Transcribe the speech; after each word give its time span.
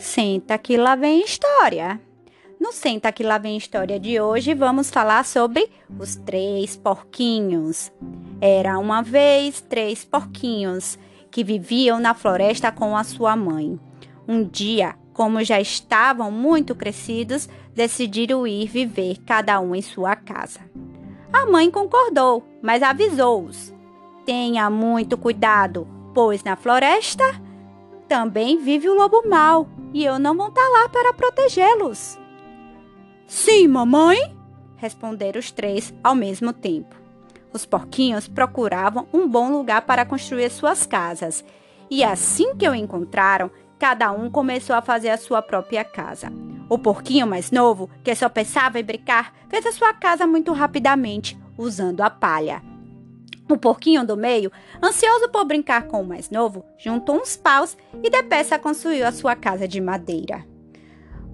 Senta 0.00 0.56
que 0.56 0.78
lá 0.78 0.96
vem 0.96 1.22
história. 1.22 2.00
No 2.58 2.72
Senta 2.72 3.12
que 3.12 3.22
lá 3.22 3.36
vem 3.36 3.58
história 3.58 4.00
de 4.00 4.18
hoje, 4.18 4.54
vamos 4.54 4.88
falar 4.90 5.26
sobre 5.26 5.70
os 5.98 6.16
três 6.16 6.74
porquinhos. 6.74 7.92
Era 8.40 8.78
uma 8.78 9.02
vez 9.02 9.60
três 9.60 10.02
porquinhos 10.02 10.98
que 11.30 11.44
viviam 11.44 12.00
na 12.00 12.14
floresta 12.14 12.72
com 12.72 12.96
a 12.96 13.04
sua 13.04 13.36
mãe. 13.36 13.78
Um 14.26 14.42
dia, 14.42 14.96
como 15.12 15.44
já 15.44 15.60
estavam 15.60 16.30
muito 16.30 16.74
crescidos, 16.74 17.46
decidiram 17.74 18.46
ir 18.46 18.68
viver 18.68 19.18
cada 19.26 19.60
um 19.60 19.74
em 19.74 19.82
sua 19.82 20.16
casa. 20.16 20.60
A 21.30 21.44
mãe 21.44 21.70
concordou, 21.70 22.42
mas 22.62 22.82
avisou-os: 22.82 23.70
Tenha 24.24 24.70
muito 24.70 25.18
cuidado, 25.18 25.86
pois 26.14 26.42
na 26.42 26.56
floresta 26.56 27.22
também 28.08 28.58
vive 28.58 28.88
o 28.88 28.94
lobo 28.94 29.28
mau 29.28 29.68
e 29.92 30.04
eu 30.04 30.18
não 30.18 30.36
vou 30.36 30.48
estar 30.48 30.68
lá 30.68 30.88
para 30.88 31.12
protegê-los. 31.12 32.18
Sim, 33.26 33.68
mamãe, 33.68 34.36
responderam 34.76 35.38
os 35.38 35.50
três 35.50 35.94
ao 36.02 36.14
mesmo 36.14 36.52
tempo. 36.52 36.96
Os 37.52 37.66
porquinhos 37.66 38.28
procuravam 38.28 39.08
um 39.12 39.28
bom 39.28 39.50
lugar 39.50 39.82
para 39.82 40.04
construir 40.04 40.50
suas 40.50 40.86
casas, 40.86 41.44
e 41.90 42.04
assim 42.04 42.54
que 42.54 42.68
o 42.68 42.74
encontraram, 42.74 43.50
cada 43.78 44.12
um 44.12 44.30
começou 44.30 44.76
a 44.76 44.82
fazer 44.82 45.10
a 45.10 45.18
sua 45.18 45.42
própria 45.42 45.84
casa. 45.84 46.32
O 46.68 46.78
porquinho 46.78 47.26
mais 47.26 47.50
novo, 47.50 47.90
que 48.04 48.14
só 48.14 48.28
pensava 48.28 48.78
em 48.78 48.84
brincar, 48.84 49.34
fez 49.48 49.66
a 49.66 49.72
sua 49.72 49.92
casa 49.92 50.26
muito 50.26 50.52
rapidamente, 50.52 51.36
usando 51.58 52.00
a 52.00 52.10
palha. 52.10 52.62
O 53.50 53.56
porquinho 53.56 54.06
do 54.06 54.16
meio, 54.16 54.52
ansioso 54.80 55.28
por 55.28 55.44
brincar 55.44 55.88
com 55.88 56.02
o 56.02 56.06
mais 56.06 56.30
novo, 56.30 56.64
juntou 56.78 57.16
uns 57.16 57.36
paus 57.36 57.76
e 58.00 58.08
depressa 58.08 58.60
construiu 58.60 59.04
a 59.04 59.10
sua 59.10 59.34
casa 59.34 59.66
de 59.66 59.80
madeira. 59.80 60.46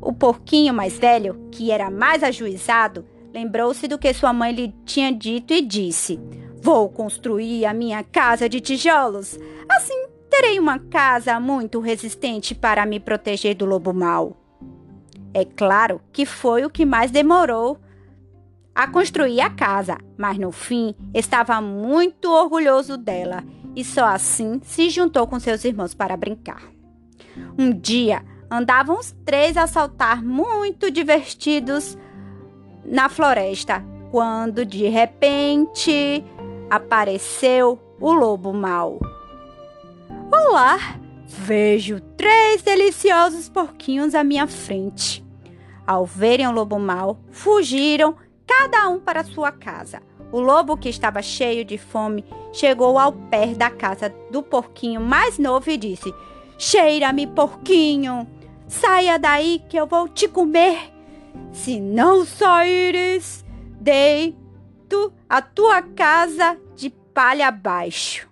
O 0.00 0.12
porquinho 0.12 0.72
mais 0.72 0.96
velho, 0.96 1.48
que 1.50 1.72
era 1.72 1.90
mais 1.90 2.22
ajuizado, 2.22 3.04
lembrou-se 3.32 3.88
do 3.88 3.98
que 3.98 4.14
sua 4.14 4.32
mãe 4.32 4.52
lhe 4.52 4.72
tinha 4.84 5.10
dito 5.10 5.52
e 5.52 5.60
disse: 5.60 6.20
Vou 6.62 6.88
construir 6.88 7.66
a 7.66 7.74
minha 7.74 8.04
casa 8.04 8.48
de 8.48 8.60
tijolos. 8.60 9.36
Assim 9.68 10.06
terei 10.30 10.60
uma 10.60 10.78
casa 10.78 11.40
muito 11.40 11.80
resistente 11.80 12.54
para 12.54 12.86
me 12.86 13.00
proteger 13.00 13.56
do 13.56 13.64
lobo 13.64 13.92
mau. 13.92 14.36
É 15.32 15.44
claro 15.44 16.00
que 16.12 16.24
foi 16.24 16.64
o 16.64 16.70
que 16.70 16.86
mais 16.86 17.10
demorou 17.10 17.76
a 18.74 18.88
construir 18.88 19.40
a 19.40 19.50
casa, 19.50 19.98
mas 20.16 20.36
no 20.36 20.50
fim 20.50 20.94
estava 21.14 21.60
muito 21.60 22.30
orgulhoso 22.30 22.96
dela 22.96 23.44
e 23.76 23.84
só 23.84 24.06
assim 24.06 24.60
se 24.64 24.90
juntou 24.90 25.26
com 25.26 25.38
seus 25.38 25.64
irmãos 25.64 25.94
para 25.94 26.16
brincar. 26.16 26.62
Um 27.58 27.70
dia 27.70 28.24
andavam 28.50 28.98
os 28.98 29.12
três 29.24 29.56
a 29.56 29.66
saltar 29.66 30.22
muito 30.22 30.90
divertidos 30.90 31.96
na 32.84 33.08
floresta, 33.08 33.84
quando 34.10 34.64
de 34.64 34.88
repente 34.88 36.24
apareceu 36.70 37.78
o 38.00 38.12
lobo 38.12 38.52
mau. 38.52 39.00
Olá! 40.32 40.78
Vejo 41.26 42.00
três 42.16 42.62
deliciosos 42.62 43.48
porquinhos 43.48 44.14
à 44.14 44.22
minha 44.22 44.46
frente. 44.46 45.24
Ao 45.86 46.04
verem 46.06 46.46
o 46.46 46.52
lobo 46.52 46.78
mau, 46.78 47.18
fugiram 47.30 48.14
cada 48.58 48.88
um 48.88 49.00
para 49.00 49.24
sua 49.24 49.50
casa. 49.50 50.00
O 50.30 50.40
lobo, 50.40 50.76
que 50.76 50.88
estava 50.88 51.22
cheio 51.22 51.64
de 51.64 51.76
fome, 51.76 52.24
chegou 52.52 52.98
ao 52.98 53.12
pé 53.12 53.48
da 53.48 53.70
casa 53.70 54.12
do 54.30 54.42
porquinho 54.42 55.00
mais 55.00 55.38
novo 55.38 55.70
e 55.70 55.76
disse: 55.76 56.14
Cheira-me, 56.58 57.26
porquinho! 57.26 58.26
Saia 58.66 59.18
daí 59.18 59.62
que 59.68 59.76
eu 59.76 59.86
vou 59.86 60.08
te 60.08 60.28
comer! 60.28 60.92
Se 61.52 61.80
não 61.80 62.24
saíres, 62.24 63.44
deito 63.80 65.12
a 65.28 65.42
tua 65.42 65.82
casa 65.82 66.58
de 66.74 66.90
palha 66.90 67.48
abaixo. 67.48 68.28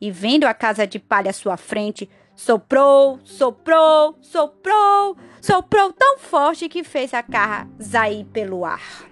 E 0.00 0.10
vendo 0.10 0.44
a 0.44 0.54
casa 0.54 0.86
de 0.86 0.98
palha 0.98 1.30
à 1.30 1.32
sua 1.32 1.56
frente, 1.56 2.08
soprou, 2.34 3.20
soprou, 3.24 4.16
soprou, 4.20 5.16
soprou 5.40 5.92
tão 5.92 6.18
forte 6.18 6.68
que 6.68 6.82
fez 6.82 7.14
a 7.14 7.22
casa 7.22 8.08
ir 8.08 8.24
pelo 8.26 8.64
ar. 8.64 9.11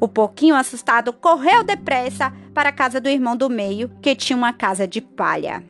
O 0.00 0.08
porquinho 0.08 0.56
assustado 0.56 1.12
correu 1.12 1.62
depressa 1.62 2.32
para 2.54 2.70
a 2.70 2.72
casa 2.72 3.00
do 3.00 3.08
irmão 3.08 3.36
do 3.36 3.50
meio, 3.50 3.90
que 4.00 4.16
tinha 4.16 4.36
uma 4.36 4.52
casa 4.52 4.88
de 4.88 5.00
palha. 5.00 5.62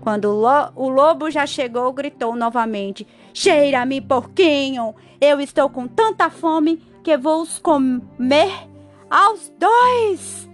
Quando 0.00 0.26
o, 0.26 0.40
lo 0.40 0.72
o 0.76 0.88
lobo 0.88 1.30
já 1.30 1.46
chegou, 1.46 1.92
gritou 1.92 2.36
novamente: 2.36 3.06
Cheira-me, 3.34 4.00
porquinho! 4.00 4.94
Eu 5.20 5.40
estou 5.40 5.68
com 5.68 5.86
tanta 5.86 6.30
fome 6.30 6.82
que 7.02 7.16
vou 7.16 7.42
os 7.42 7.58
comer 7.58 8.68
aos 9.10 9.52
dois! 9.58 10.48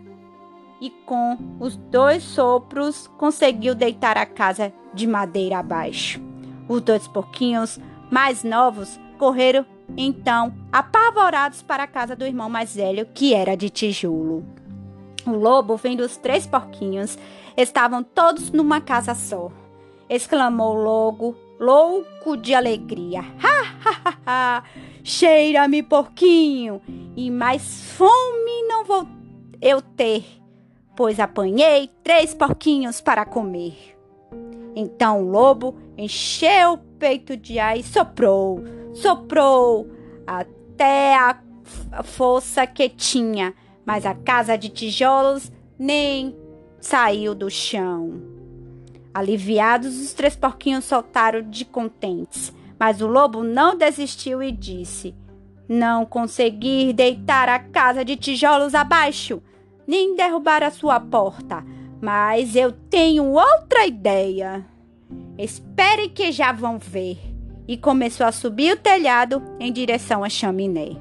E 0.80 0.90
com 1.04 1.36
os 1.58 1.76
dois 1.76 2.22
sopros 2.22 3.08
conseguiu 3.18 3.74
deitar 3.74 4.16
a 4.16 4.24
casa 4.24 4.72
de 4.94 5.06
madeira 5.06 5.58
abaixo. 5.58 6.20
Os 6.68 6.80
dois 6.82 7.08
porquinhos 7.08 7.80
mais 8.10 8.44
novos 8.44 8.98
correram 9.18 9.66
então, 9.96 10.54
apavorados 10.72 11.62
para 11.62 11.84
a 11.84 11.86
casa 11.86 12.14
do 12.14 12.24
irmão 12.24 12.48
mais 12.48 12.74
velho, 12.74 13.06
que 13.06 13.34
era 13.34 13.56
de 13.56 13.70
tijolo. 13.70 14.44
O 15.26 15.30
lobo, 15.30 15.76
vendo 15.76 16.00
os 16.00 16.16
três 16.16 16.46
porquinhos, 16.46 17.18
estavam 17.56 18.02
todos 18.02 18.50
numa 18.50 18.80
casa 18.80 19.14
só. 19.14 19.50
Exclamou 20.08 20.74
logo, 20.74 21.36
louco 21.58 22.36
de 22.36 22.54
alegria: 22.54 23.22
Ha, 23.42 23.62
ha, 23.84 24.00
ha, 24.04 24.18
ha! 24.26 24.64
Cheira-me, 25.02 25.82
porquinho, 25.82 26.80
e 27.16 27.30
mais 27.30 27.92
fome 27.96 28.62
não 28.68 28.84
vou 28.84 29.06
eu 29.60 29.80
ter, 29.80 30.24
pois 30.94 31.18
apanhei 31.18 31.90
três 32.02 32.34
porquinhos 32.34 33.00
para 33.00 33.24
comer. 33.24 33.96
Então 34.76 35.22
o 35.22 35.30
lobo 35.30 35.74
encheu 35.96 36.74
o 36.74 36.78
peito 36.78 37.36
de 37.36 37.58
ar 37.58 37.76
e 37.76 37.82
soprou 37.82 38.62
soprou 39.00 39.88
até 40.26 41.14
a 41.16 41.38
força 42.02 42.66
que 42.66 42.88
tinha, 42.88 43.54
mas 43.84 44.04
a 44.04 44.14
casa 44.14 44.56
de 44.56 44.68
tijolos 44.68 45.52
nem 45.78 46.36
saiu 46.80 47.34
do 47.34 47.50
chão. 47.50 48.20
Aliviados, 49.14 50.00
os 50.00 50.12
três 50.12 50.36
porquinhos 50.36 50.84
soltaram 50.84 51.42
de 51.42 51.64
contentes, 51.64 52.52
mas 52.78 53.00
o 53.00 53.06
lobo 53.06 53.42
não 53.42 53.76
desistiu 53.76 54.42
e 54.42 54.52
disse: 54.52 55.14
Não 55.68 56.04
conseguir 56.04 56.92
deitar 56.92 57.48
a 57.48 57.58
casa 57.58 58.04
de 58.04 58.16
tijolos 58.16 58.74
abaixo, 58.74 59.42
nem 59.86 60.14
derrubar 60.14 60.62
a 60.62 60.70
sua 60.70 61.00
porta, 61.00 61.64
mas 62.00 62.54
eu 62.54 62.72
tenho 62.72 63.32
outra 63.32 63.86
ideia. 63.86 64.64
Espere 65.36 66.08
que 66.08 66.30
já 66.30 66.52
vão 66.52 66.78
ver 66.78 67.37
e 67.68 67.76
começou 67.76 68.26
a 68.26 68.32
subir 68.32 68.72
o 68.72 68.80
telhado 68.80 69.42
em 69.60 69.70
direção 69.70 70.24
à 70.24 70.28
chaminé. 70.30 70.96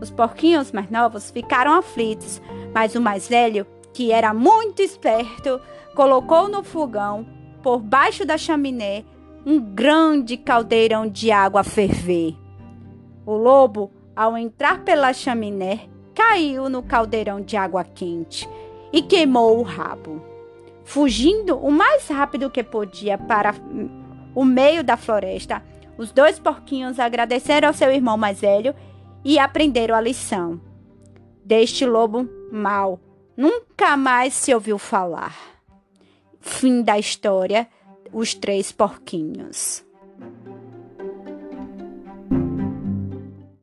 Os 0.00 0.10
porquinhos 0.10 0.70
mais 0.70 0.90
novos 0.90 1.30
ficaram 1.30 1.72
aflitos, 1.72 2.42
mas 2.74 2.94
o 2.94 3.00
mais 3.00 3.26
velho, 3.26 3.66
que 3.94 4.12
era 4.12 4.34
muito 4.34 4.82
esperto, 4.82 5.58
colocou 5.94 6.46
no 6.46 6.62
fogão, 6.62 7.26
por 7.62 7.80
baixo 7.80 8.26
da 8.26 8.36
chaminé, 8.36 9.02
um 9.46 9.58
grande 9.58 10.36
caldeirão 10.36 11.08
de 11.08 11.30
água 11.30 11.62
a 11.62 11.64
ferver. 11.64 12.36
O 13.24 13.32
lobo, 13.32 13.90
ao 14.14 14.36
entrar 14.36 14.84
pela 14.84 15.12
chaminé, 15.14 15.88
caiu 16.14 16.68
no 16.68 16.82
caldeirão 16.82 17.40
de 17.40 17.56
água 17.56 17.82
quente 17.82 18.48
e 18.92 19.00
queimou 19.00 19.58
o 19.58 19.62
rabo. 19.62 20.22
Fugindo 20.84 21.56
o 21.56 21.70
mais 21.70 22.06
rápido 22.08 22.50
que 22.50 22.62
podia 22.62 23.16
para 23.16 23.54
o 24.34 24.44
meio 24.44 24.84
da 24.84 24.96
floresta, 24.96 25.62
os 25.96 26.12
dois 26.12 26.38
porquinhos 26.38 26.98
agradeceram 26.98 27.68
ao 27.68 27.74
seu 27.74 27.90
irmão 27.90 28.16
mais 28.16 28.40
velho 28.40 28.74
e 29.24 29.38
aprenderam 29.38 29.94
a 29.94 30.00
lição. 30.00 30.60
Deste 31.44 31.86
lobo 31.86 32.28
mau 32.50 33.00
nunca 33.36 33.96
mais 33.96 34.34
se 34.34 34.54
ouviu 34.54 34.78
falar. 34.78 35.36
Fim 36.40 36.82
da 36.82 36.98
história: 36.98 37.68
Os 38.12 38.34
Três 38.34 38.72
Porquinhos. 38.72 39.84